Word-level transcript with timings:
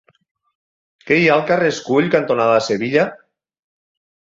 Què 1.11 1.19
hi 1.19 1.29
ha 1.29 1.37
al 1.37 1.45
carrer 1.53 1.69
Escull 1.75 2.11
cantonada 2.19 2.59
Sevilla? 2.73 3.09